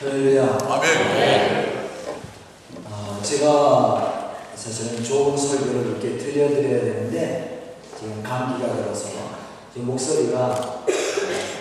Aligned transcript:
할렐루야. 0.00 0.58
아멘. 0.62 1.88
아, 2.88 3.20
제가 3.20 4.34
사실은 4.54 5.02
좋은 5.02 5.36
설교를 5.36 5.86
이렇게 5.90 6.16
들려드려야 6.16 6.80
되는데 6.84 7.74
지금 7.98 8.22
감기가 8.22 8.76
들어서 8.76 9.08
지금 9.72 9.88
목소리가 9.88 10.84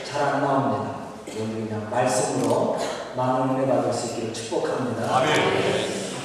잘 0.08 0.22
안 0.22 0.42
나옵니다. 0.42 0.98
오늘 1.40 1.68
그냥 1.68 1.90
말씀으로 1.90 2.78
많은 3.16 3.56
은혜 3.56 3.68
받을 3.68 3.92
수 3.92 4.08
있기를 4.14 4.34
축복합니다. 4.34 5.18
아멘. 5.18 5.34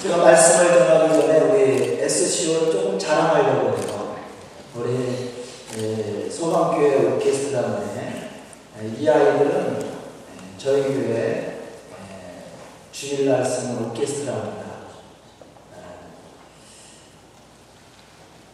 제가 0.02 0.18
말씀을 0.18 0.68
전하기 0.78 1.14
전에 1.14 1.40
우리 1.40 2.00
SCO를 2.02 2.72
조금 2.72 2.98
자랑하려고 2.98 3.78
해요. 3.78 4.16
우리 4.74 5.32
에, 5.78 6.28
소방교회 6.30 7.06
오케스트라인데 7.14 8.30
에, 8.82 8.88
이 8.98 9.08
아이들은 9.08 9.80
에, 9.80 9.86
저희 10.58 10.82
교회 10.82 11.18
에, 11.18 11.51
주일날 13.02 13.44
쓰는 13.44 13.86
오케스트라입니다. 13.86 14.62
에, 15.74 15.76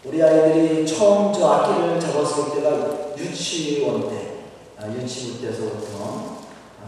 우리 0.04 0.22
아이들이 0.22 0.86
처음 0.86 1.30
저 1.34 1.46
악기를 1.52 2.00
잡았을 2.00 2.54
때가 2.54 3.14
유치원 3.18 4.08
때, 4.08 4.36
아, 4.78 4.88
유치원 4.88 5.42
때서부터 5.42 6.38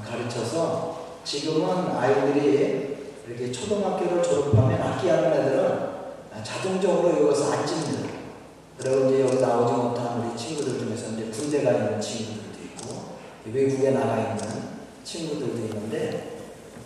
가르쳐서 0.02 1.19
지금은 1.23 1.95
아이들이 1.95 2.97
이렇게 3.29 3.52
초등학교를 3.52 4.23
졸업하면 4.23 4.80
악기하는 4.80 5.30
애들은 5.30 5.91
자동적으로 6.43 7.27
여기서 7.27 7.52
앉습니다. 7.52 8.09
그리고 8.79 9.11
이제 9.11 9.21
여기 9.21 9.38
나오지 9.38 9.73
못한 9.74 10.19
우리 10.23 10.35
친구들 10.35 10.79
중에서 10.79 11.11
이제 11.11 11.27
군대 11.30 11.63
가 11.63 11.73
있는 11.73 12.01
친구들도 12.01 12.59
있고 12.65 13.16
외국에 13.52 13.91
나가 13.91 14.19
있는 14.19 14.71
친구들도 15.05 15.59
있는데 15.59 16.40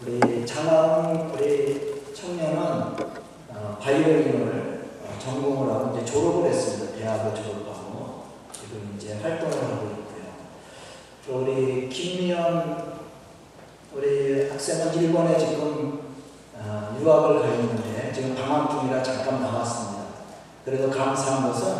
우리 0.06 0.44
장하은 0.44 1.30
우리 1.30 2.12
청년은 2.14 2.58
어, 2.58 3.78
바이올린을 3.80 4.90
어, 5.02 5.18
전공을 5.18 5.72
하고 5.72 5.96
이제 5.96 6.04
졸업을 6.04 6.50
했습니다. 6.50 6.94
대학을 6.98 7.34
졸업하고 7.34 8.24
지금 8.52 8.94
이제 8.96 9.18
활동을 9.22 9.54
하고 9.54 9.86
있고요. 9.86 10.24
또 11.26 11.38
우리 11.38 11.88
김미연 11.88 12.98
우리 13.94 14.50
학생은 14.50 14.94
일본에 14.94 15.38
지금 15.38 16.16
어, 16.54 16.98
유학을 17.00 17.40
가 17.40 17.48
있는데 17.54 18.12
지금 18.12 18.34
방학 18.34 18.70
중이라 18.70 19.02
잠깐 19.02 19.40
나왔습니다. 19.40 20.04
그래도 20.66 20.90
감사한 20.90 21.50
것은 21.50 21.74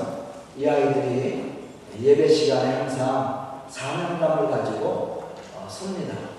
이 0.57 0.67
아이들이 0.67 1.53
예배 2.01 2.27
시간에 2.27 2.79
항상 2.79 3.65
사명감을 3.69 4.51
가지고 4.51 5.35
어, 5.55 5.69
섭니다. 5.69 6.34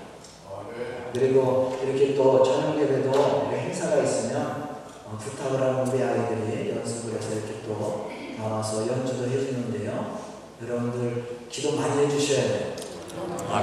그리고 1.13 1.77
이렇게 1.83 2.13
또 2.13 2.43
저녁 2.43 2.79
예배도 2.79 3.49
행사가 3.51 4.03
있으면 4.03 4.75
어, 5.05 5.17
부탁을 5.17 5.61
하는 5.61 5.87
우리 5.87 6.03
아이들이 6.03 6.75
연습을 6.75 7.17
해서 7.17 7.33
이렇게 7.33 7.61
또 7.65 8.09
나와서 8.37 8.87
연주도 8.87 9.25
해주는데요. 9.29 10.19
여러분들 10.61 11.23
기도 11.49 11.75
많이 11.75 12.05
해주셔야 12.05 12.41
돼요. 12.41 12.75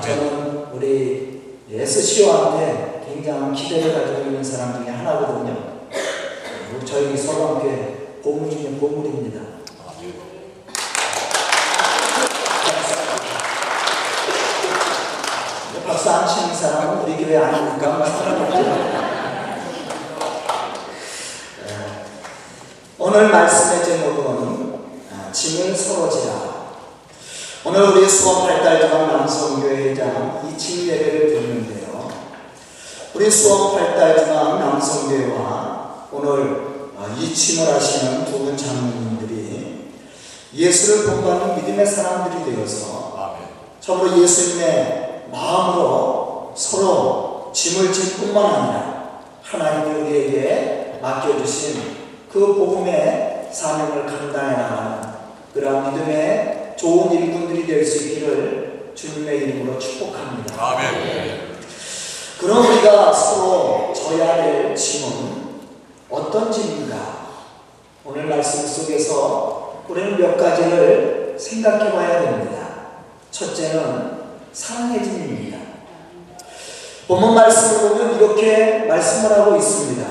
저는 0.01 0.67
우리 0.73 1.59
SCO한테 1.71 3.05
굉장한 3.07 3.53
기대를 3.55 3.93
가지고 3.93 4.21
있는 4.29 4.45
사람 4.45 4.83
중에 4.83 4.95
하나거든요. 4.95 5.73
저희 6.85 7.17
서방교회 7.17 8.21
고문 8.23 8.51
중에 8.51 8.73
고문입니다. 8.79 9.52
박수 16.03 16.11
안 16.11 16.27
치는 16.27 16.55
사람은 16.57 17.05
우리 17.05 17.25
교회 17.25 17.37
아니니까. 17.37 18.05
예. 21.69 22.05
오늘 22.99 23.29
말씀의 23.29 23.85
제목은 23.85 24.75
아, 25.13 25.31
짐을 25.31 25.77
서로 25.77 26.11
지라. 26.11 26.33
오늘 27.65 27.83
우리 27.83 28.09
수원 28.09 28.49
팔달주간 28.49 29.07
남성교회장 29.07 30.43
2층 30.45 30.87
예배를 30.89 31.29
드리는데요. 31.29 32.11
우리 33.15 33.31
수원 33.31 33.77
팔달주간 33.77 34.59
남성교회와 34.59 36.09
오늘 36.11 36.73
2층을 37.17 37.75
하시는 37.75 38.25
두 38.25 38.39
분 38.43 38.57
장로님들이 38.57 39.93
예수를 40.53 41.05
본받는 41.07 41.55
믿음의 41.57 41.87
사람들이 41.87 42.57
되어서. 42.57 43.13
참으로 43.81 44.17
예수님의 44.23 45.02
마음으로 45.33 46.53
서로 46.55 47.51
짐을 47.55 47.93
질 47.93 48.17
뿐만 48.19 48.45
아니라 48.45 49.21
하나님이 49.43 50.01
우리에게 50.03 50.99
맡겨주신 51.01 51.83
그 52.31 52.55
복음의 52.55 53.49
사명을 53.51 54.07
감당해 54.07 54.57
나가는 54.57 55.09
그러한 55.53 55.93
믿음의 55.93 56.75
좋은 56.77 57.13
일꾼들이 57.13 57.67
될 57.67 57.85
수 57.85 58.05
있기를 58.05 58.93
주님의 58.95 59.39
이름으로 59.39 59.79
축복합니다. 59.79 60.55
아멘. 60.59 61.53
그럼 62.39 62.67
우리가 62.67 63.13
서로 63.13 63.93
져야 63.95 64.37
될 64.37 64.75
짐은 64.75 65.53
어떤 66.11 66.51
짐인가? 66.53 67.23
오늘 68.05 68.27
말씀 68.27 68.67
속에서 68.67 69.85
우리는 69.89 70.19
몇 70.19 70.37
가지를 70.37 71.37
생각해 71.39 71.93
봐야 71.93 72.21
됩니다. 72.21 72.69
첫째는 73.31 74.12
사랑의 74.53 75.03
짐입니다. 75.03 75.59
본문 77.09 77.35
말씀을 77.35 77.89
보면 77.91 78.17
이렇게 78.17 78.85
말씀을 78.87 79.39
하고 79.39 79.57
있습니다. 79.57 80.07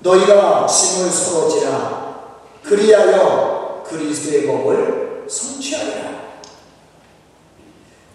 너희가 0.00 0.66
짐을 0.66 1.10
서로 1.10 1.48
지라 1.48 2.00
그리하여 2.62 3.84
그리스도의 3.86 4.46
법을 4.46 5.26
성취하리라. 5.28 6.10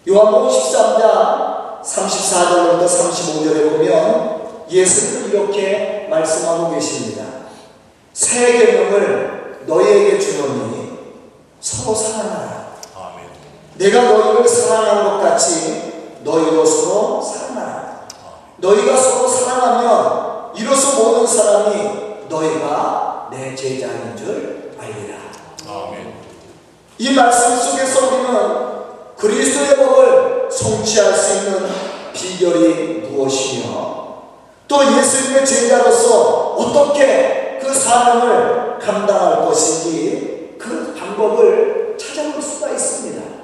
요한복음 0.08 0.48
13장 0.48 1.82
34절부터 1.82 2.84
35절에 2.86 3.70
보면 3.70 4.66
예수는 4.70 5.30
이렇게 5.30 6.06
말씀하고 6.10 6.74
계십니다. 6.74 7.24
새 8.12 8.58
계명을 8.58 9.64
너희에게 9.66 10.18
주노니 10.18 10.98
서로 11.60 11.94
사랑하라. 11.94 12.35
아멘. 12.35 12.35
내가 13.78 14.02
너희를 14.02 14.48
사랑한 14.48 15.04
것 15.04 15.20
같이 15.20 15.92
너희도 16.24 16.64
서로 16.64 17.22
사랑하라. 17.22 18.06
너희가 18.56 18.96
서로 18.96 19.28
사랑하면 19.28 20.52
이로써 20.56 21.02
모든 21.02 21.26
사람이 21.26 22.26
너희가 22.28 23.28
내 23.30 23.54
제자인 23.54 24.16
줄 24.16 24.72
알리라. 24.78 25.18
아멘. 25.68 26.14
이 26.98 27.14
말씀 27.14 27.56
속에서 27.56 28.06
우리는 28.06 28.66
그리스도의 29.16 29.76
법을 29.76 30.48
성취할 30.50 31.12
수 31.12 31.36
있는 31.38 31.68
비결이 32.14 33.08
무엇이며 33.10 34.06
또 34.66 34.96
예수님의 34.96 35.44
제자로서 35.44 36.54
어떻게 36.54 37.58
그 37.60 37.72
사명을 37.72 38.78
감당할 38.78 39.44
것인지 39.44 40.56
그 40.58 40.94
방법을 40.98 41.96
찾아볼 41.98 42.40
수가 42.40 42.70
있습니다. 42.70 43.35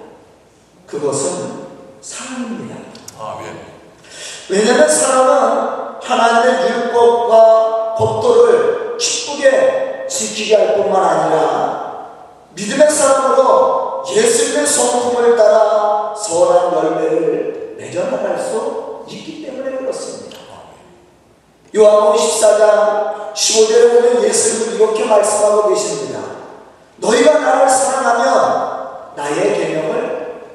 그것은 0.92 1.68
사랑입니다. 2.02 2.76
아멘. 3.18 3.60
왜냐하면 4.50 4.86
사람은 4.86 6.02
하나님의 6.02 6.70
율법과 6.70 7.94
법도를 7.94 8.98
기쁘게 8.98 10.06
지키게 10.06 10.54
할 10.54 10.76
뿐만 10.76 11.02
아니라 11.02 12.08
믿음의 12.50 12.90
사람으로 12.90 14.04
예수님의 14.06 14.66
성품을 14.66 15.34
따라 15.34 16.14
선한 16.14 16.74
열매를 16.74 17.76
맺어나갈 17.78 18.38
수 18.38 19.06
있기 19.08 19.46
때문에 19.46 19.78
그렇습니다. 19.78 20.36
요한복음 21.74 22.16
14장 22.18 23.32
15절에 23.32 23.92
보면 23.94 24.24
예수님은 24.24 24.76
이렇게 24.76 25.06
말씀하고 25.06 25.70
계십니다. 25.70 26.20
너희가 26.96 27.38
나를 27.38 27.66
사랑하면 27.66 29.12
나의 29.16 29.58
계명을 29.58 30.11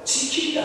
지키리라. 0.07 0.63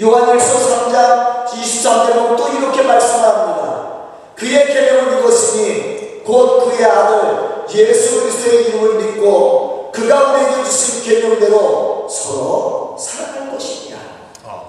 요한일서 0.00 0.86
3장 0.88 1.46
23절에 1.46 2.14
보면 2.14 2.36
또 2.36 2.48
이렇게 2.48 2.82
말씀합니다. 2.82 3.88
그의 4.36 4.66
계명은 4.66 5.18
이것이니 5.18 6.22
곧 6.24 6.64
그의 6.64 6.84
아들 6.84 7.64
예수 7.74 8.20
그리스도의 8.20 8.68
이름을 8.68 8.94
믿고 9.04 9.90
그가 9.92 10.32
우리에게 10.32 10.64
주신 10.64 11.02
계명대로 11.02 12.08
서로 12.08 12.96
사랑할 12.98 13.50
것이니라. 13.52 13.98
아멘. 14.46 14.66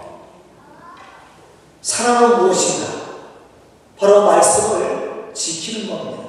사랑은 1.81 2.39
무엇인가? 2.39 2.99
바로 3.99 4.25
말씀을 4.25 5.31
지키는 5.33 5.89
겁니다. 5.89 6.23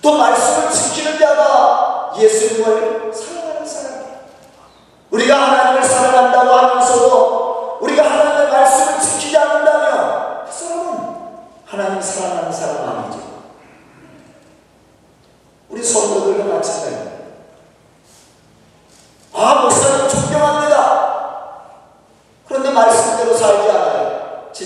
또 0.00 0.18
말씀을 0.18 0.70
지키는 0.70 1.18
자가 1.18 2.12
예수님을 2.18 3.12
사랑하는 3.12 3.66
사람이에요. 3.66 4.04
우리가 5.10 5.40
하나님을 5.40 5.82
사랑한다고 5.82 6.52
하면서도 6.52 7.78
우리가 7.80 8.04
하나님의 8.04 8.52
말씀을 8.52 9.00
지키지 9.00 9.36
않는다면 9.36 9.94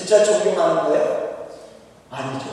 진짜 0.09 0.25
존경하는 0.25 0.85
거예요? 0.85 1.49
아니죠. 2.11 2.47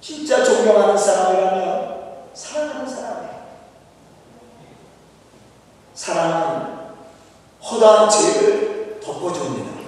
진짜 0.00 0.44
존경하는 0.44 0.96
사람이라면 0.96 2.30
사랑하는 2.34 2.86
사람이에요. 2.86 3.36
사랑은 5.96 6.76
허다한 7.64 8.10
죄를 8.10 9.00
덮어줍니다. 9.02 9.80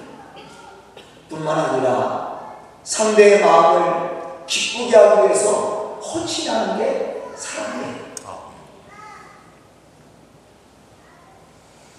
뿐만 1.29 1.59
아니라 1.59 2.55
상대의 2.83 3.45
마음을 3.45 4.45
기쁘게 4.47 4.97
하기 4.97 5.27
위해서 5.27 5.99
헌신하는 6.01 6.77
게 6.79 7.23
사랑이에요. 7.35 8.09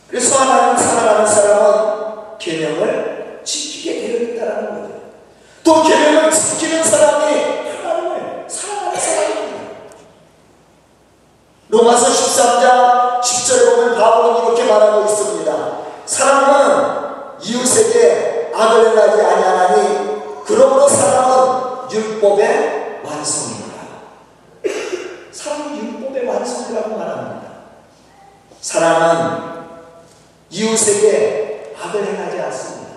그래서 0.08 0.40
하나님 0.40 0.76
사랑하는 0.76 1.24
사람 1.24 1.39
사랑은 25.50 25.76
율법의 25.76 26.28
완성이라고 26.28 26.96
말합니다. 26.96 27.50
사랑은 28.60 29.64
이웃에게 30.48 31.74
악을 31.76 32.06
행하지 32.06 32.40
않습니다. 32.40 32.90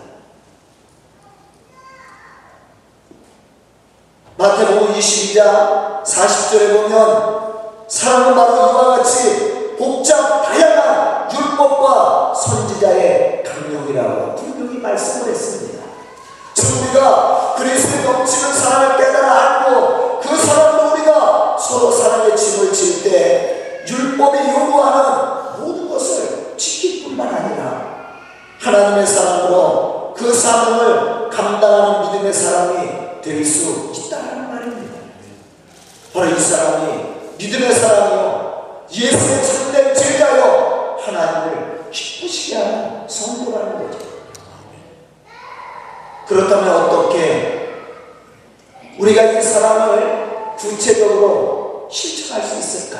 마태복음 4.38 4.94
22장 4.94 6.04
40절에 6.04 6.74
보면 6.74 7.54
사랑은 7.88 8.36
바로 8.36 8.54
이와 8.56 8.98
같이 8.98 9.76
복잡 9.76 10.44
다양한 10.44 11.32
율법과 11.34 12.36
선지자의 12.36 13.44
강령이라고 13.44 14.36
분명히 14.36 14.78
말씀을 14.78 15.32
했습니다. 15.32 15.84
우리가 16.82 17.56
그리스도의 17.58 18.04
넘치는 18.04 18.54
사랑을 18.54 18.98
깨달아 18.98 19.66
알고 19.66 20.20
그 20.20 20.36
사랑으로 20.36 20.92
우리가 20.92 21.58
서로 21.58 21.92
사랑 21.92 22.13
의 22.26 22.36
짐을 22.38 22.74
질 22.74 23.04
때 23.04 23.84
율법이 23.88 24.38
요구하는 24.40 25.60
모든 25.60 25.90
것을 25.90 26.56
지킬 26.58 27.04
뿐만 27.04 27.28
아니라 27.28 27.94
하나님의 28.60 29.06
사랑으로 29.06 30.14
그 30.16 30.34
사랑을 30.34 31.30
감당하는 31.30 32.14
믿음의 32.14 32.34
사람이 32.34 33.22
될 33.22 33.44
수 33.44 33.92
있다는 33.94 34.50
말입니다. 34.50 34.94
바로 36.14 36.30
이 36.30 36.40
사람이 36.40 37.04
믿음의 37.38 37.74
사람이요 37.74 38.86
예수의 38.92 39.46
참된 39.46 39.96
제자요 39.96 40.98
하나님을 41.00 41.90
기쁘시게 41.92 42.58
하는 42.58 43.08
성도라는 43.08 43.88
거죠. 43.92 44.00
그렇다면 46.28 46.70
어떻게 46.70 47.70
우리가 49.00 49.24
이 49.24 49.42
사랑을 49.42 50.56
구체적으로 50.58 51.53
실천할 51.94 52.44
수 52.44 52.58
있을까? 52.58 53.00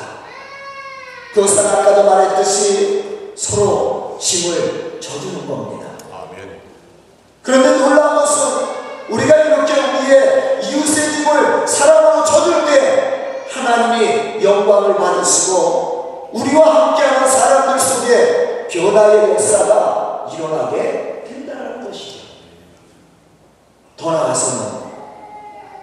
그것은 1.34 1.66
아까도 1.66 2.04
말했듯이 2.04 3.32
서로 3.34 4.16
짐을 4.20 5.00
져주는 5.00 5.46
겁니다. 5.48 5.88
아멘. 6.12 6.60
그런데 7.42 7.76
놀라운 7.76 8.16
것은 8.16 8.66
우리가 9.08 9.36
이렇게 9.36 9.72
우리의 9.72 10.60
이웃의 10.62 11.10
짐을 11.10 11.66
사랑으로 11.66 12.24
져줄 12.24 12.66
때 12.66 13.44
하나님이 13.50 14.44
영광을 14.44 14.94
받으시고 14.94 16.30
우리와 16.32 16.88
함께하는 16.88 17.28
사람들 17.28 17.80
속에 17.80 18.68
변화의 18.70 19.30
역사가 19.32 20.30
일어나게 20.32 21.24
된다는 21.26 21.84
것이죠. 21.84 22.20
더 23.96 24.12
나아가서는 24.12 24.84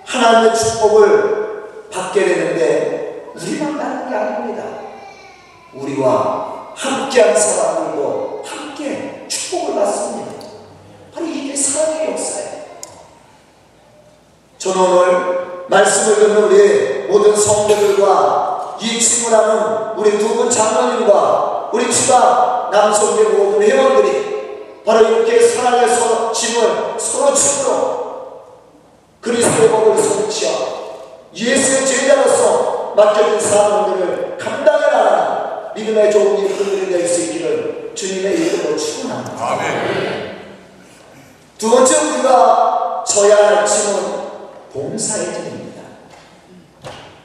하나님의 0.06 0.58
축복을 0.58 1.42
받게 1.92 2.26
되는데 2.26 2.91
우리만 3.36 3.78
받는 3.78 4.10
게 4.10 4.16
아닙니다. 4.16 4.64
우리와 5.74 6.72
함께한 6.76 7.36
사람들도 7.36 8.44
함께 8.46 9.26
축복을 9.28 9.76
받습니다. 9.76 10.32
바로 11.14 11.26
이게 11.26 11.56
사랑의 11.56 12.12
역사예요. 12.12 12.62
저는 14.58 14.82
오늘 14.82 15.66
말씀을 15.68 16.16
듣는 16.16 16.44
우리 16.44 17.08
모든 17.08 17.36
성도들과 17.36 18.78
이 18.82 19.00
친구라는 19.00 19.98
우리 19.98 20.18
두 20.18 20.36
분 20.36 20.50
장로님과 20.50 21.70
우리 21.74 21.92
지방 21.92 22.70
남성계 22.72 23.24
모든 23.30 23.62
회원들이 23.62 24.84
바로 24.86 25.08
이렇게 25.08 25.40
사랑의 25.40 25.88
서, 25.88 26.32
짐을 26.32 26.96
서로 26.98 27.34
짐으로 27.34 28.02
그리스도의 29.22 29.70
법을 29.70 29.98
성취하 29.98 30.52
예수의 31.34 31.86
제자로서 31.86 32.71
맡겨진 32.96 33.40
사명들을 33.40 34.38
감당해 34.38 34.88
나가는 34.88 35.74
믿음의 35.76 36.12
좋은 36.12 36.38
일꾼들이 36.40 36.92
될수 36.92 37.22
있기를 37.22 37.92
주님의 37.96 38.34
이름으로 38.40 38.78
축원합니다. 38.78 39.46
아멘. 39.46 40.42
두 41.58 41.70
번째 41.70 41.96
우리가 41.96 43.04
져야 43.06 43.36
할 43.36 43.66
짐은 43.66 44.22
봉사의 44.74 45.34
짐입니다. 45.34 45.82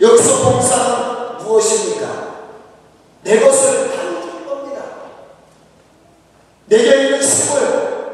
여기서 0.00 0.50
봉사는 0.50 1.38
무엇입니까? 1.38 2.06
내 3.22 3.40
것을 3.40 3.88
나눠주는 3.96 4.46
겁니다. 4.46 4.82
내게 6.66 7.04
있는 7.04 7.22
힘을, 7.22 8.06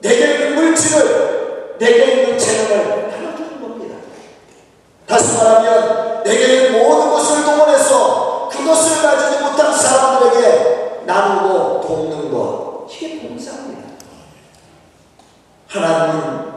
내게 0.00 0.34
있는 0.34 0.54
물질을, 0.54 1.76
내게 1.78 2.12
있는 2.12 2.38
재능을 2.38 3.10
나눠주는 3.10 3.60
겁니다. 3.60 3.96
다시 5.06 5.36
말하면 5.36 6.07
내게 6.28 6.70
모든 6.70 7.10
것을 7.10 7.42
동원해서 7.42 8.50
그것을 8.52 9.02
가지지 9.02 9.42
못한 9.42 9.74
사람들에게 9.74 11.04
나누고 11.06 11.80
돕는 11.80 12.30
것. 12.30 12.86
이게 12.90 13.26
봉사입니다. 13.26 13.88
하나님은 15.68 16.48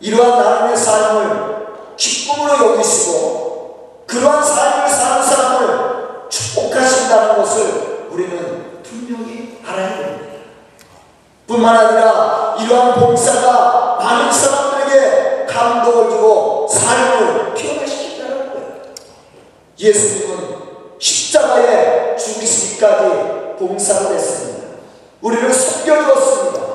이러한 0.00 0.42
나름의 0.42 0.76
삶을 0.76 1.66
기쁨으로 1.96 2.72
여기시고 2.72 4.04
그러한 4.06 4.42
삶을 4.42 4.88
사는 4.88 5.22
사람을 5.22 6.28
축복하신다는 6.30 7.36
것을 7.36 8.08
우리는 8.10 8.82
분명히 8.82 9.58
알아야 9.66 9.96
됩니다. 9.98 10.36
뿐만 11.46 11.76
아니라 11.76 12.56
이러한 12.58 12.94
봉사 13.00 13.25
예수님은 19.86 20.56
십자가에 20.98 22.16
죽으시기까지 22.16 23.56
봉사를 23.58 24.14
했습니다. 24.16 24.66
우리를 25.20 25.52
섬겨주었습니다. 25.52 26.66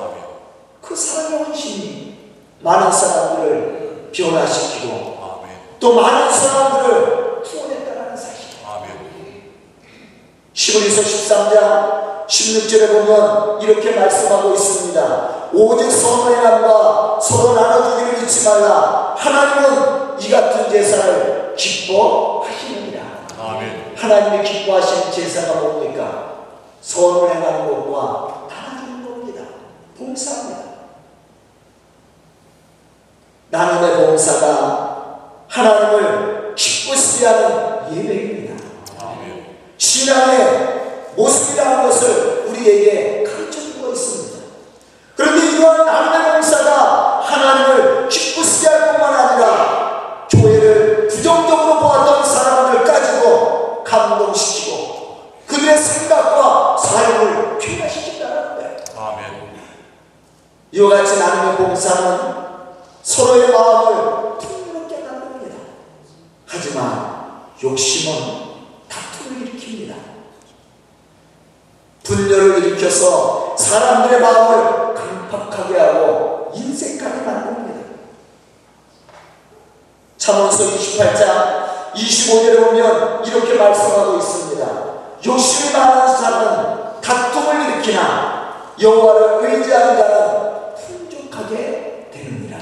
그 0.82 0.96
사랑의 0.96 1.44
헌신이 1.44 2.18
많은 2.60 2.91
사람들을 2.91 4.12
변화시키고. 4.13 5.12
또 5.80 5.96
많은 5.96 6.32
사람들을 6.32 7.41
구원했다는 7.41 8.15
사실. 8.15 8.58
시브리서 10.53 11.01
13장 11.01 12.27
16절에 12.27 12.88
보면 12.88 13.62
이렇게 13.62 13.91
말씀하고 13.91 14.53
있습니다. 14.53 15.50
오직 15.53 15.89
남과 16.41 17.20
서로 17.20 17.56
나눠주기를 17.56 18.24
잊지 18.24 18.48
말라. 18.48 19.15
하나님은 19.18 20.20
이 20.20 20.30
같은 20.30 20.72
제사를 20.72 21.50
기뻐하시느니라. 21.62 23.01
아멘. 23.39 23.94
하나님이 23.96 24.44
기뻐하시는 24.44 25.12
제사가 25.12 25.62
뭡니까? 25.62 26.32
선을 26.82 27.36
행하는 27.36 27.68
것과 27.68 28.48
나눠주는 28.50 29.03
겁니다. 29.03 29.44
봉사입니다. 29.96 30.62
나눔의 33.51 34.08
봉사가 34.08 35.20
하나님을 35.48 36.56
기쁘시게 36.56 37.27
하는 37.27 37.96
예배입니다. 37.96 38.63
아멘. 39.00 39.58
신앙의 39.77 41.13
모습이라는 41.15 41.84
것을 41.84 42.46
우리에게 42.48 43.24
가르쳐 43.24 43.60
주고 43.60 43.91
있습니다. 43.91 44.39
그런데 45.15 45.51
이러한 45.51 45.86
나눔의 45.86 46.32
봉사가 46.34 47.22
하나님을 47.24 47.90
그들의 55.72 55.78
생각과 55.78 56.78
삶을 56.78 57.58
변화시킨다는 57.58 58.56
거예요. 58.56 58.78
아멘. 58.98 59.51
이와 60.74 60.90
같이 60.90 61.18
나눔의 61.18 61.58
봉사 61.58 61.96
봉사는 61.96 62.36
서로의 63.01 63.51
마음을 63.51 64.38
풍요롭게 64.38 65.00
만듭니다. 65.00 65.56
하지만 66.48 67.42
욕심은 67.63 68.16
다툼을 68.90 69.46
일으킵니다. 69.46 69.96
분열을 72.04 72.63
일으켜서 72.66 73.56
사람들의 73.58 74.20
마음을 74.20 74.94
강팍하게 74.94 75.80
하고 75.80 76.51
인색하게 76.54 77.22
만듭니다. 77.22 77.82
잠언서 80.18 80.66
28장 80.66 81.94
25절에 81.94 82.66
보면 82.66 83.25
이렇게 83.25 83.54
말씀하고 83.56 84.18
있습니다. 84.18 84.81
욕심이 85.25 85.74
많은 85.74 86.18
자는 86.18 87.01
다툼을 87.01 87.74
일으키나 87.74 88.72
여호와를 88.80 89.54
의지하는 89.54 89.98
자는 89.98 90.75
풍족하게 90.75 92.10
되느니라. 92.12 92.58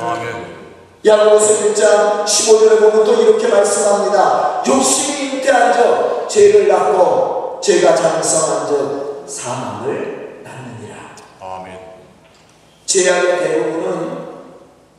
아멘. 0.00 0.60
야고보서 1.04 1.64
1장 1.64 2.24
15절에 2.24 2.78
보면 2.80 3.04
또 3.04 3.14
이렇게 3.14 3.48
말씀합니다. 3.48 4.62
욕심이 4.66 5.34
잉태한 5.34 5.72
적 5.72 6.28
죄를 6.28 6.68
낳고 6.68 7.60
죄가 7.62 7.94
장성한 7.94 8.66
적 8.66 9.24
사망을 9.26 10.42
낳느니라. 10.44 10.96
아멘. 11.40 11.78
죄악의 12.86 13.38
대부분은 13.38 14.20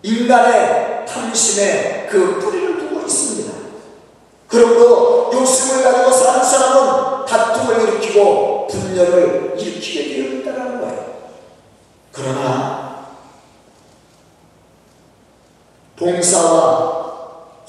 인간의 0.04 1.06
탐심에 1.06 2.08
그 2.10 2.40
뿌리를 2.40 2.80
두고 2.80 3.02
있습니다. 3.02 3.51
그러므로 4.52 5.32
욕심을 5.34 5.82
가지고 5.82 6.12
사는 6.12 6.44
사람은 6.44 7.26
다툼을 7.26 7.84
일으키고 7.84 8.68
분열을 8.68 9.56
일으키게 9.58 10.14
되어 10.14 10.40
있다는 10.40 10.82
거예요. 10.82 11.06
그러나 12.12 13.06
봉사와 15.96 17.02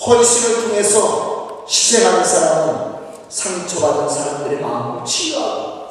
헌신을 0.04 0.66
통해서 0.66 1.64
희생하는 1.68 2.24
사람은 2.24 2.92
상처받은 3.28 4.08
사람들의 4.08 4.60
마음을 4.60 5.04
치유하고 5.04 5.86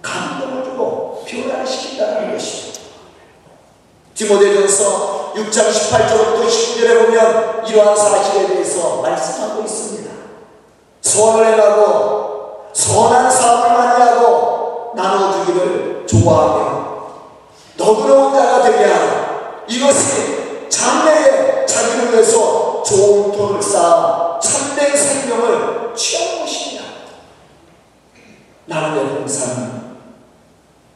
감동을 0.00 0.64
주고 0.64 1.24
변화시킨다는 1.26 2.32
것이죠. 2.32 2.80
디모데전서 4.14 5.34
6장 5.34 5.70
18절부터 5.70 6.46
19절에 6.46 7.04
보면 7.04 7.66
이러한 7.66 7.94
사실에 7.94 8.46
대해서 8.46 9.02
말씀하고 9.02 9.62
있습니다. 9.62 10.01
선을 11.02 11.44
행하고 11.52 12.70
선한 12.72 13.30
많이 13.74 14.02
하고 14.02 14.92
나눠주기를 14.96 16.06
좋아하며 16.06 16.82
너그러운 17.76 18.32
자가 18.32 18.62
되게 18.62 18.84
하라. 18.84 19.64
이것이 19.68 20.68
장래에 20.68 21.66
자기를 21.66 22.12
위해서 22.12 22.82
좋은 22.82 23.32
돈을 23.32 23.62
쌓아 23.62 24.38
참된 24.40 24.96
생명을 24.96 25.94
취하는 25.94 26.40
것입니다. 26.40 26.84
나름의 28.66 29.08
봉사는 29.16 29.82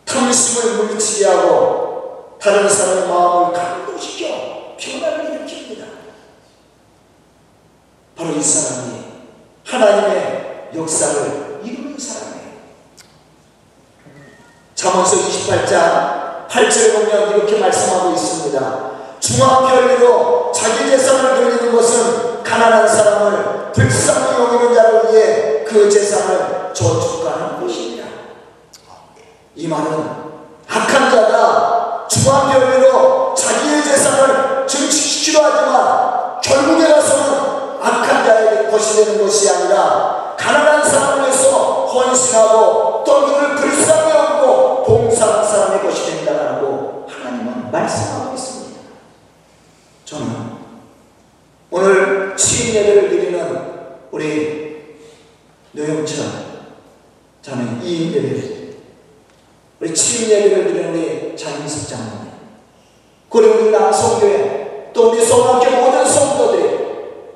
탐심을 0.05 0.77
물리치게 0.77 1.27
하고 1.27 2.39
다른 2.41 2.69
사람의 2.69 3.09
마음을 3.09 3.53
감동시켜 3.53 4.77
변화를 4.79 5.25
일으킵니다. 5.25 5.85
바로 8.17 8.31
이 8.31 8.43
사람이 8.43 8.96
하나님의 9.67 10.71
역사를 10.77 11.61
이루는 11.65 11.99
사람이에요. 11.99 12.47
잠언서 14.75 15.17
28장 15.17 16.49
8절에 16.49 16.95
보면 16.95 17.31
이렇게 17.31 17.59
말씀하고 17.59 18.13
있습니다. 18.13 18.91
중앙별리로 19.19 20.53
자기 20.55 20.89
재산을 20.89 21.35
돌리는 21.35 21.75
것은 21.75 22.45
가난한 22.45 22.87
사람을 22.87 23.73
불쌍히 23.73 24.41
여기는 24.41 24.75
자를 24.75 25.13
위해 25.13 25.65
그 25.65 25.91
재산을 25.91 26.73
저축하는 26.73 27.61
것입니다. 27.61 28.07
이 29.57 29.67
말은 29.67 30.27
악한 30.69 31.11
자가 31.11 32.07
중앙별리로 32.09 33.35
자기의 33.35 33.83
재산을 33.83 34.67
증식시키려 34.67 35.41
하지만 35.43 36.41
결국에 36.41 36.87
자의 36.87 37.03
것이 38.77 39.05
되는 39.05 39.19
것이 39.19 39.49
아니라 39.49 40.37
가난한 40.39 40.85
사람을 40.85 41.25
위해서 41.25 41.87
헌신하고 41.87 43.05
또 43.05 43.27
그를 43.27 43.57
불쌍히 43.57 44.15
여기고 44.15 44.85
봉사한 44.85 45.45
사람의 45.45 45.83
것이 45.83 46.25
된다고 46.25 47.07
하나님은 47.09 47.71
말씀하고 47.71 48.35
있습니다. 48.35 48.81
저는 50.05 50.27
오늘 51.71 52.37
취임 52.37 52.75
예배를 52.75 53.09
드리는 53.09 53.77
우리 54.11 54.99
노영철 55.73 56.27
자는 57.41 57.83
이인 57.83 58.13
예배 58.13 58.57
우리 59.81 59.95
취임 59.95 60.31
예배를 60.31 60.65
드리는 60.67 60.95
우리 60.95 61.37
장민석 61.37 61.89
장로님 61.89 62.33
그리고 63.31 63.55
우리 63.55 63.71
남성교회 63.71 64.91
또 64.93 65.11
우리 65.11 65.25
소망교 65.25 65.71
모든 65.71 66.07
성도들이 66.07 66.77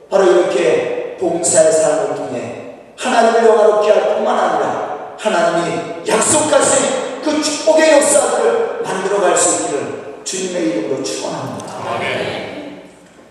바로 0.08 0.24
이렇게 0.24 0.89
봉사의 1.20 1.70
삶을 1.70 2.14
통해 2.16 2.76
하나님을 2.96 3.46
영화롭게 3.46 3.90
할 3.90 4.14
뿐만 4.14 4.38
아니라 4.38 5.16
하나님이 5.18 6.08
약속하신 6.08 7.22
그 7.22 7.42
축복의 7.42 7.92
역사들을 7.92 8.80
만들어갈 8.82 9.36
수 9.36 9.62
있기를 9.62 10.22
주님의 10.24 10.62
이름으로 10.62 11.02
축원합니다. 11.02 11.70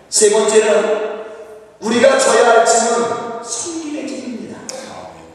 세 0.08 0.32
번째는 0.32 1.10
우리가 1.80 2.18
져야 2.18 2.50
할 2.50 2.66
짐은 2.66 3.44
섬김의 3.44 4.08
짐입니다. 4.08 4.60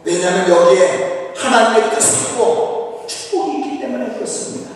왜냐하면 0.04 0.48
여기에 0.48 1.32
하나님의 1.36 1.90
뜻이 1.90 2.28
있고 2.28 3.04
축복이 3.08 3.58
있기 3.58 3.80
때문에 3.80 4.14
그렇습니다. 4.14 4.70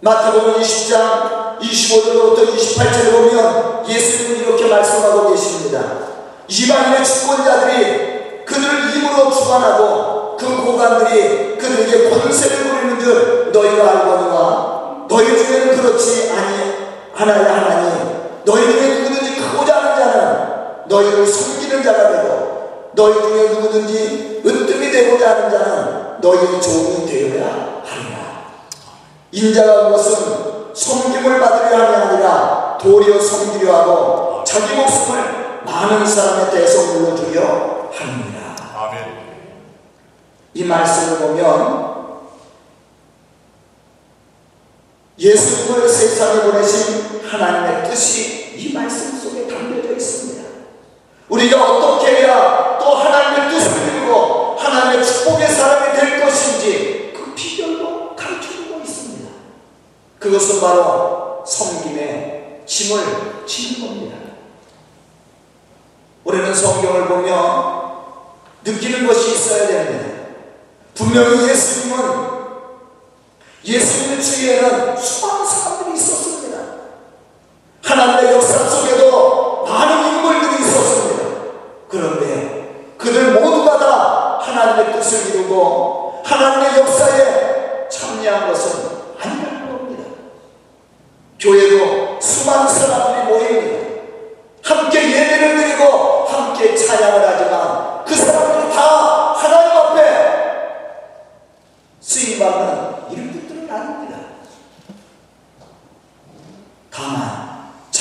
마태복음 0.00 0.60
20장 0.60 1.58
25절부터 1.60 2.54
28절에 2.54 3.12
보면 3.12 3.88
예수님은 3.88 4.40
이렇게 4.40 4.66
말씀하고 4.66 5.30
계십니다. 5.30 6.13
이방인의 6.48 7.04
주권자들이 7.04 8.44
그들을 8.44 8.90
힘으로 8.90 9.30
주관하고 9.30 10.36
그 10.38 10.64
고관들이 10.64 11.56
그들에게 11.56 12.10
권세를 12.10 12.68
부리는 12.68 13.00
줄 13.00 13.50
너희가 13.52 13.90
알거니와 13.90 15.06
너희 15.08 15.38
중에는 15.38 15.76
그렇지 15.76 16.32
아니 16.32 16.74
하나야 17.14 17.56
하나니 17.56 18.14
너희 18.44 18.70
중에 18.72 18.98
누구든지 18.98 19.36
크고자 19.36 19.76
하는 19.76 19.96
자는 19.96 20.38
너희를 20.86 21.26
섬기는 21.26 21.82
자가 21.82 22.10
되고 22.10 22.90
너희 22.94 23.14
중에 23.14 23.48
누구든지 23.48 24.42
으뜸이 24.44 24.90
되고자 24.90 25.30
하는 25.30 25.50
자는 25.50 26.20
너희의 26.20 26.60
종이 26.60 27.06
되어야 27.06 27.82
하리라. 27.84 28.44
인자가 29.32 29.72
온 29.82 29.92
것은 29.92 30.74
섬김을 30.74 31.40
받으려 31.40 31.76
함이 31.76 31.96
아니라 31.96 32.78
도리어 32.80 33.18
섬기려 33.20 33.74
하고 33.74 34.44
자기 34.44 34.74
목숨을 34.74 35.43
많은 35.64 36.06
사람의 36.06 36.50
대성물로 36.50 37.16
주려 37.16 37.90
합니다. 37.92 38.56
아멘. 38.76 39.24
이 40.54 40.64
말씀을 40.64 41.18
보면 41.18 41.94
예수님을 45.18 45.88
세상에 45.88 46.42
보내신 46.42 47.20
하나님의 47.24 47.90
뜻이 47.90 48.54
이 48.56 48.72
말씀 48.72 49.18
속에 49.18 49.46
담겨져 49.46 49.92
있습니다. 49.92 50.44
우리가 51.28 51.64
어떻게 51.64 52.16
해야 52.16 52.78
또 52.78 52.94
하나님의 52.96 53.50
뜻을 53.50 53.94
이루고 53.94 54.56
하나님의 54.58 55.04
축복의 55.04 55.48
사람이 55.48 55.98
될 55.98 56.20
것인지 56.20 57.12
그 57.16 57.34
비결도 57.34 58.14
가르쳐주고 58.14 58.80
있습니다. 58.80 59.30
그것은 60.18 60.60
바로 60.60 61.44
섬김의 61.46 62.62
짐을 62.66 63.46
지는 63.46 63.88
겁니다. 63.88 64.23
우리는 66.24 66.54
성경을 66.54 67.06
보면 67.06 67.84
느끼는 68.64 69.06
것이 69.06 69.32
있어야 69.34 69.66
됩니다. 69.66 70.14
분명히 70.94 71.48
예수님은 71.48 72.34
예수님의 73.64 74.22
주위에는 74.22 74.96
수많은 74.96 75.46
사람들이 75.46 75.96
있었습니다. 75.96 76.34
하나님의 77.82 78.34
역사 78.34 78.68
속에도 78.68 79.64
많은 79.66 80.08
인물들이 80.08 80.62
있었습니다. 80.62 81.24
그런데 81.88 82.94
그들 82.98 83.40
모두가 83.40 83.78
다 83.78 84.38
하나님의 84.40 84.94
뜻을 84.94 85.34
이루고 85.34 86.22
하나님의 86.24 86.80
역사에 86.80 87.88
참여한 87.88 88.48
것은 88.48 88.88
아니라는 89.20 89.68
겁니다. 89.68 90.04
교회도 91.38 92.20
수많은 92.20 92.68
사람들이 92.68 93.26
모입니다. 93.26 93.84
함께 94.62 95.10
예배를 95.10 95.56
드리고 95.56 96.24
함께 96.24 96.74
찬양을 96.74 97.22
하지만 97.26 98.04
그 98.04 98.14
사람들이 98.14 98.74
다 98.74 99.34
하나님 99.34 99.76
앞에 99.76 100.34
쓰임받는 102.00 103.12
이런 103.12 103.32
뜻들은 103.32 103.70
아닙니다. 103.70 104.14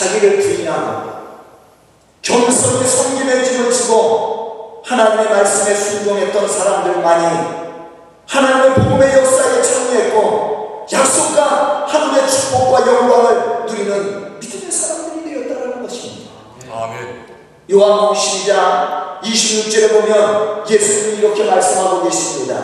자기를 0.04 0.39
부인하고 0.39 1.13
겸손히 2.22 2.88
섬김의 2.88 3.46
짐을 3.46 3.72
지고 3.72 4.82
하나님의 4.86 5.30
말씀에 5.30 5.74
순종했던 5.74 6.48
사람들만이 6.48 7.63
하나님의 8.27 8.74
복음의 8.75 9.13
역사에 9.13 9.62
참여했고 9.62 10.88
약속한 10.91 11.88
하늘의 11.88 12.30
축복과 12.30 12.88
영광을 12.88 13.65
누리는 13.65 14.39
믿음의 14.39 14.72
사람들이 14.72 15.48
되었다는 15.48 15.84
것입니다. 15.84 16.32
아멘. 16.84 17.25
요한복음 17.72 18.13
12장 18.13 19.22
26절에 19.22 20.02
보면 20.02 20.70
예수님이 20.70 21.20
이렇게 21.20 21.46
말씀하고 21.46 22.04
계십니다. 22.04 22.62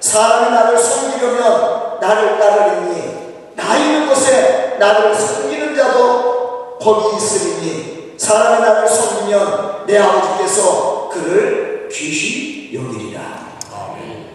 사람이 0.00 0.54
나를 0.54 0.76
섬기려면 0.76 1.98
나를 1.98 2.38
따르리니 2.38 3.54
나 3.56 3.78
있는 3.78 4.06
곳에 4.06 4.76
나를 4.78 5.14
섬기는 5.14 5.74
자도 5.74 6.76
거기 6.78 7.16
있으리니 7.16 8.14
사람이 8.18 8.60
나를 8.60 8.86
섬기면 8.86 9.86
내 9.86 9.96
아버지께서 9.96 11.08
그를 11.10 11.88
귀히 11.90 12.74
여기리라. 12.74 13.48
아멘. 13.72 14.30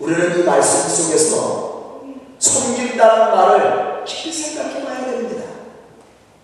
우리는 0.00 0.40
이 0.40 0.42
말씀 0.42 0.88
속에서 0.88 2.00
섬긴다는 2.40 3.36
말을 3.36 4.04
깊이 4.04 4.32
생각해 4.32 4.84
봐야 4.84 5.04
됩니다. 5.04 5.44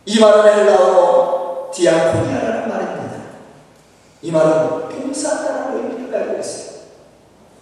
이 0.04 0.20
말은 0.20 0.58
헬라어로 0.58 1.27
디아코니아라는 1.72 2.68
말입니다. 2.68 3.18
이 4.22 4.30
말은 4.32 4.88
봉사한다는 4.88 5.76
의미를 5.76 6.10
가지고 6.10 6.40
있어요. 6.40 6.78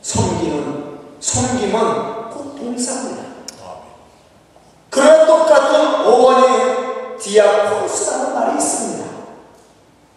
섬기는, 0.01 0.99
섬김은 1.21 2.31
곧 2.31 2.57
봉사입니다. 2.57 3.25
그런 4.89 5.27
똑같은 5.27 6.07
어원이 6.07 7.19
디아코스라는 7.19 8.35
말이 8.35 8.57
있습니다. 8.57 9.05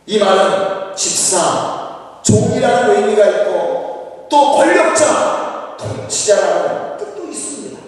이 0.06 0.20
말은 0.20 0.96
집사, 0.96 2.20
종이라는 2.22 2.96
의미가 2.96 3.26
있고 3.26 4.28
또 4.30 4.56
권력자, 4.56 5.76
통치자라는 5.78 6.98
뜻도 6.98 7.26
있습니다. 7.26 7.80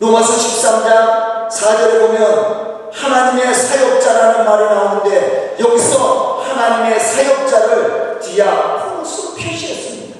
로마서 0.00 0.32
13장 0.32 1.48
4절에 1.48 2.00
보면 2.00 2.69
하나님의 2.92 3.54
사역자라는 3.54 4.44
말이 4.44 4.64
나오는데 4.64 5.56
여기서 5.58 6.42
하나님의 6.42 6.98
사역자를 6.98 8.20
디아코스로 8.20 9.34
표시했습니다. 9.34 10.18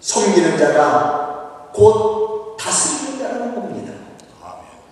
섬기는 0.00 0.58
자가 0.58 1.68
곧 1.72 2.56
다스리는 2.58 3.18
자라는 3.18 3.54
겁니다. 3.54 3.92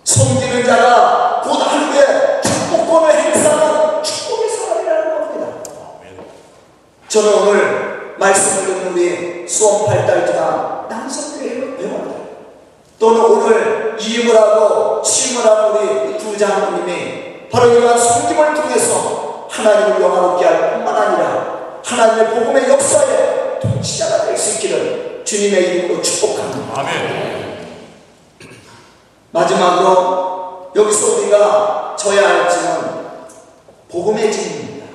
섬기는 0.03 0.63
자가 0.65 1.41
곧 1.43 1.55
하늘의 1.55 2.41
축복권을 2.41 3.13
행사하는 3.13 4.03
축복의 4.03 4.49
사람이라는 4.49 5.19
겁니다. 5.19 5.47
저는 7.07 7.33
오늘 7.33 8.15
말씀을 8.19 8.65
듣는 8.65 8.93
우리 8.93 9.47
수원 9.47 9.87
팔달주가 9.87 10.87
남성교회 10.89 11.49
회원들 11.49 12.15
또는 12.99 13.21
오늘 13.21 13.88
이임을 13.97 14.35
하고 14.35 15.01
취임을 15.01 15.45
한 15.45 15.71
우리 15.71 16.17
부장님이 16.17 17.49
바로 17.49 17.71
이러한 17.71 17.97
섬김을 17.97 18.53
통해서 18.55 19.47
하나님을 19.49 20.01
영화롭게 20.01 20.45
할 20.45 20.73
뿐만 20.73 20.95
아니라 20.95 21.79
하나님의 21.83 22.29
복음의 22.29 22.69
역사에 22.69 23.59
통치자가 23.61 24.25
될 24.25 24.37
수 24.37 24.55
있기를 24.55 25.21
주님의 25.25 25.63
이름으로 25.63 26.01
축복합니다. 26.01 26.79
아멘. 26.79 27.59
마지막으로 29.31 30.71
여기서 30.75 31.17
우리가 31.17 31.95
져야 31.97 32.27
할 32.27 32.49
짐은 32.49 33.09
복음의 33.89 34.31
짐입니다. 34.31 34.87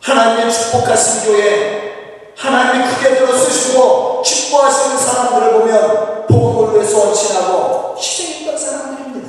하나님의 0.00 0.52
축복하신 0.52 1.24
교회, 1.24 2.32
하나님이 2.36 2.94
크게 2.94 3.16
들어 3.16 3.36
쓰시고 3.36 4.22
기뻐하시는 4.22 4.96
사람들을 4.96 5.52
보면 5.52 6.26
복음 6.28 6.57
을 6.88 6.94
위해서 6.94 7.00
헌신하고 7.00 7.96
희생했던 7.98 8.58
사람들입니다. 8.58 9.28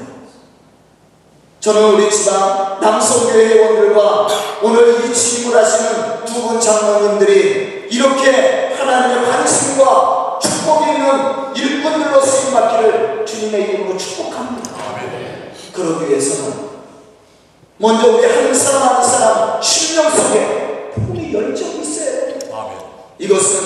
저는 1.60 1.94
우리 1.94 2.10
지방 2.10 2.80
남성교회 2.80 3.48
회원들과 3.48 4.28
오늘 4.62 5.06
이 5.06 5.14
취임을 5.14 5.58
하시는 5.58 6.26
두 6.26 6.40
분 6.40 6.60
장로님들이 6.60 7.88
이렇게 7.92 8.74
하나님의 8.78 9.30
관심과 9.30 10.40
축복이 10.42 10.92
있는 10.92 11.56
일꾼들로 11.56 12.22
쓰임받기를 12.22 13.26
주님의 13.26 13.62
이름으로 13.70 13.98
축복합니다. 13.98 14.72
그러기 15.74 16.10
위해서는 16.10 16.70
먼저 17.78 18.08
우리 18.08 18.26
한 18.26 18.54
사람 18.54 18.96
한 18.96 19.04
사람 19.04 19.62
심령 19.62 20.10
속에 20.10 20.92
복음의 20.96 21.34
열정이. 21.34 21.80
아멘. 22.54 22.78
이것은 23.20 23.60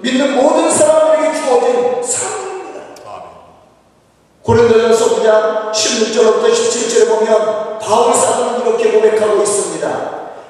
믿는 0.00 0.34
모든 0.36 0.70
사람들에게 0.70 1.38
주어진 1.38 2.02
사명입니다. 2.02 2.80
아멘. 3.06 3.24
고린도전서 4.44 5.16
9장 5.16 5.72
16절부터 5.72 6.52
17절에 6.52 7.08
보면 7.08 7.78
바울 7.78 8.12
사도는 8.12 8.60
이렇게 8.60 8.92
고백하고 8.92 9.42
있습니다. 9.42 9.88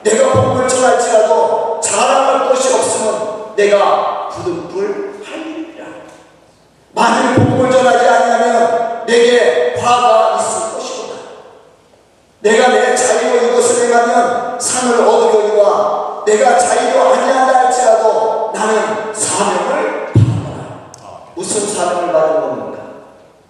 내가 0.02 0.32
복음을 0.32 0.66
전할지라도 0.68 1.80
자랑할 1.80 2.48
것이 2.48 2.74
없으면 2.74 3.54
내가 3.54 4.28
부득불 4.30 5.22
할 5.24 5.46
일이라. 5.46 5.86
만일 6.92 7.36
복음을 7.36 7.70
전하지 7.70 8.04
아니하면 8.08 9.06
내게 9.06 9.76
화가 9.80 10.38
있을 10.40 10.74
것이로다. 10.74 11.14
내가 12.40 12.68
내 12.68 12.96
자유로 12.96 13.46
이것을 13.46 13.86
행하면 13.86 14.58
상을 14.58 15.06
얻으려니와 15.06 16.24
내가 16.26 16.58
자유로 16.58 17.00
아니한다 17.12 17.58
할지라도 17.66 18.50
나는 18.52 19.14
사명을 19.14 20.12
받아라. 20.12 20.90
무슨 21.36 21.68
사명을 21.72 22.12
받은 22.12 22.40
겁니까? 22.40 22.84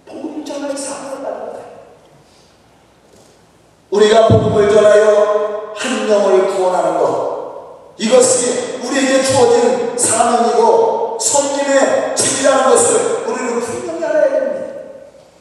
복음 0.07 0.45
전할 0.45 0.75
사명을 0.77 1.23
받은 1.23 1.39
거예요. 1.53 1.65
우리가 3.89 4.27
복음을 4.27 4.69
전하여 4.69 5.73
한 5.75 6.09
영을 6.09 6.47
구원하는 6.55 6.97
것 6.99 7.95
이것이 7.97 8.79
우리에게 8.83 9.23
주어진 9.23 9.97
사명이고 9.97 11.17
섬김의 11.19 12.15
짐이라는 12.15 12.69
것을 12.69 13.23
우리는 13.27 13.59
분명히 13.59 14.03
알아야 14.05 14.29
됩니다. 14.31 14.81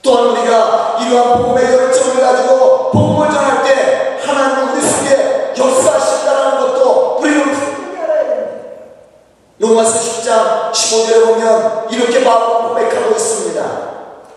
또한 0.02 0.26
우리가 0.28 0.98
이러한 1.00 1.42
복음의 1.42 1.64
열정을 1.64 2.20
가지고 2.20 2.90
복음을 2.90 3.30
전할 3.30 3.64
때 3.64 4.18
하나님 4.24 4.72
우리 4.72 4.80
속에 4.80 5.54
역사하신다는 5.58 6.58
것도 6.60 7.16
우리는 7.20 7.52
분명히 7.52 7.98
알아야 7.98 8.26
됩니다. 8.28 8.56
로마서 9.58 9.93
10장 10.04 10.70
15절에 10.72 11.26
보면 11.26 11.86
이렇게 11.90 12.22
바로 12.22 12.68
고백하고 12.68 13.12
있습니다. 13.12 13.94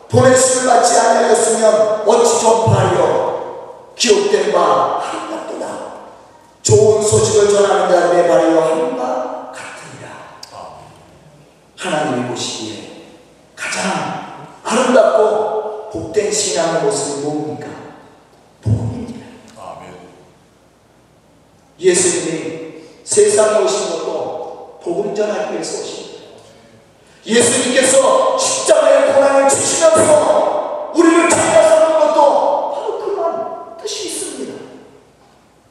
보내심을 0.10 0.68
받지 0.68 0.98
아니하였으면 0.98 2.04
어찌 2.08 2.40
전파하여 2.40 3.92
기록된 3.96 4.54
바 4.54 5.00
한갑도다. 5.00 5.68
좋은 6.62 7.02
소식을 7.02 7.50
전하는 7.50 7.90
자들의 7.90 8.28
발이여 8.28 8.62
한바 8.62 9.52
같으니라. 9.52 10.10
하나님이 11.76 12.30
보시기에 12.30 13.04
가장 13.56 14.48
아름답고 14.64 15.90
복된 15.92 16.32
신앙의 16.32 16.84
모습이 16.84 17.22
뭡니까? 17.24 17.68
복음입니다. 18.62 19.26
아멘. 19.58 19.94
예수님이 21.80 22.84
세상에 23.04 23.64
오신 23.64 23.90
것도 23.92 24.27
복음 24.88 25.14
전하기 25.14 25.54
위해서 25.54 25.84
오신. 25.84 26.08
예수님께서 27.26 28.38
십자가의 28.38 29.14
고난을 29.14 29.50
주시면서 29.50 30.94
우리를 30.96 31.30
찾아서는 31.30 32.00
것도 32.00 32.72
바로 32.74 33.00
그런 33.00 33.78
뜻이 33.82 34.08
있습니다. 34.08 34.54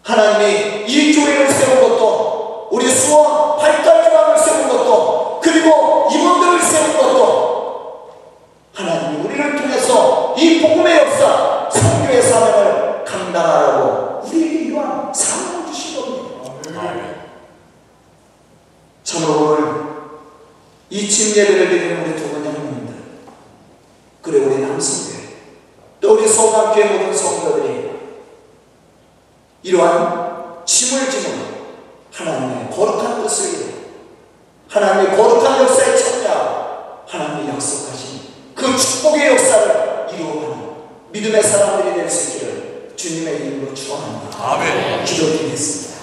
하나님이 0.02 0.85
이 0.87 1.16
교회를 1.16 1.50
세운 1.50 1.81
것도 1.81 2.68
우리 2.70 2.87
수원 2.90 3.59
팔달교방을 3.59 4.38
세운 4.38 4.68
것도 4.68 5.40
그리고 5.42 6.09
이분들을 6.12 6.61
세운 6.61 6.98
것도 6.98 8.11
하나님이 8.74 9.24
우리를 9.24 9.57
통해서 9.57 10.35
이 10.37 10.61
복음의 10.61 10.98
역사 10.98 11.70
성교의 11.70 12.22
사명을 12.22 13.05
감당하라고 13.07 14.26
우리에게 14.26 14.64
이러한 14.66 15.14
사명을 15.14 15.72
주신 15.72 15.96
겁니다. 15.96 16.81
아멘. 16.83 17.16
저는 19.07 19.29
오늘 19.29 19.87
이 20.90 21.09
침례를 21.09 21.68
드리는 21.68 22.05
우리 22.05 22.16
두 22.16 22.29
분의 22.29 22.52
형님들 22.52 22.94
그리고 24.20 24.46
우리 24.46 24.62
남성들 24.62 25.29
또 26.00 26.14
우리 26.14 26.29
소강교회 26.29 26.98
모든 26.98 27.16
성도들이 27.16 27.90
이러한 29.62 30.64
짐을 30.64 31.09
지는 31.09 31.46
하나님의 32.12 32.70
거룩한 32.70 33.22
뜻을 33.22 33.55
이루고 33.55 33.76
하나님의 34.68 35.16
거룩한 35.16 35.62
역사에 35.62 35.96
참여하고 35.96 37.05
하나님이 37.07 37.48
약속하신 37.50 38.20
그 38.57 38.76
축복의 38.76 39.29
역사를 39.29 40.09
이루어가는 40.12 40.66
믿음의 41.16 41.42
사람들이 41.42 41.94
될 41.94 42.11
수 42.11 42.33
있기를 42.37 42.92
주님의 42.94 43.37
이름으로 43.37 43.74
축원합니다. 43.74 44.37
아멘. 44.38 45.05
기도드리겠습니다. 45.05 45.96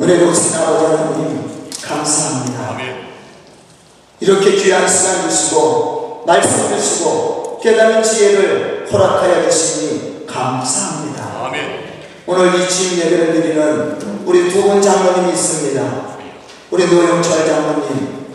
은혜로우신 0.00 0.54
아버지 0.56 0.84
하나님 0.84 1.70
감사합니다. 1.80 2.70
아멘. 2.70 3.06
이렇게 4.18 4.56
귀한 4.56 4.88
시간 4.88 5.30
주시고 5.30 6.24
말씀 6.26 6.76
주시고 6.76 7.60
깨닫는 7.62 8.02
지혜를 8.02 8.88
허락하여 8.92 9.48
주시니 9.48 10.26
감사합니다. 10.26 11.44
아멘. 11.46 11.84
오늘 12.26 12.52
이 12.60 12.68
주임 12.68 12.98
예배를 12.98 13.32
드리는 13.32 14.22
우리 14.26 14.50
두 14.50 14.62
분 14.62 14.82
장로님이 14.82 15.32
있습니다. 15.32 16.06
우리 16.72 16.84
노영철 16.86 17.46
장로님 17.46 18.26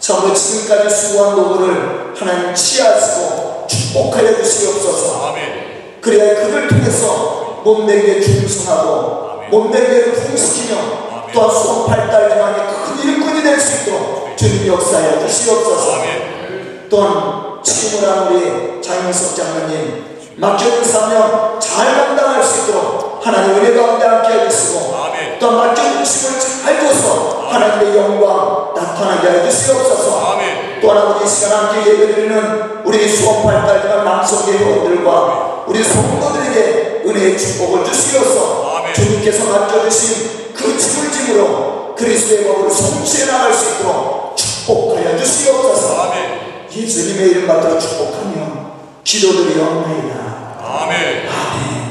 전부 0.00 0.34
지금까지 0.34 0.92
수고한 0.94 1.36
노고를 1.36 2.14
하나님 2.16 2.52
치하시고 2.52 3.45
축복하여 3.76 4.42
주시옵소서 4.42 5.28
아멘. 5.28 6.00
그래야 6.00 6.46
그를 6.46 6.68
통해서 6.68 7.60
몸되게 7.64 8.20
충성하고 8.20 9.42
몸되게 9.50 10.12
풍시키며 10.12 11.06
또한 11.32 11.50
수업 11.50 11.86
중앙에 11.86 12.54
큰 12.66 13.08
일꾼이 13.08 13.42
될 13.42 13.60
수 13.60 13.82
있도록 13.82 14.36
주님 14.36 14.66
역사하여 14.68 15.26
주시옵소서 15.26 15.94
아멘. 15.96 16.86
또한 16.88 17.46
한 18.06 18.28
우리 18.28 18.80
장윤석 18.80 19.34
장로님 19.34 20.04
맡겨진 20.36 20.84
사명 20.84 21.58
잘 21.58 21.94
감당할 21.96 22.42
수 22.42 22.62
있도록 22.70 23.20
하나님 23.22 23.56
은혜 23.56 23.74
가운데 23.74 24.06
함께 24.06 24.44
해주시고 24.44 24.94
아멘. 24.94 25.38
또 25.38 25.52
맡겨진 25.52 26.04
직을 26.04 26.40
잘 26.40 26.80
줘서 26.80 27.48
하나님의 27.48 27.96
영광 27.96 28.74
나타나게 28.74 29.28
해 29.28 29.50
주시옵소서 29.50 30.32
아멘. 30.32 30.65
또한 30.86 30.98
아버지 30.98 31.24
이 31.24 31.28
시간 31.28 31.66
함께 31.66 31.90
예배드리는 31.90 32.82
우리 32.84 33.08
수원팔 33.08 33.66
달간 33.66 34.04
망성의 34.04 34.56
회원들과 34.56 35.64
우리 35.66 35.82
성도들에게 35.82 37.02
은혜의 37.04 37.36
축복을 37.36 37.84
주시옵소서 37.84 38.78
아멘. 38.78 38.94
주님께서 38.94 39.50
맡겨주신 39.50 40.52
그 40.54 40.78
짐을 40.78 41.10
짐으로 41.10 41.94
그리스도의 41.96 42.44
법을 42.44 42.70
성취해 42.70 43.26
나갈 43.26 43.52
수 43.52 43.80
있도록 43.80 44.36
축복하여 44.36 45.18
주시옵소서 45.18 46.02
아멘. 46.02 46.68
예수님의 46.70 47.30
이름 47.30 47.48
받들어 47.48 47.80
축복하며 47.80 48.76
기도드리옵나이다 49.02 50.58
아멘. 50.62 51.85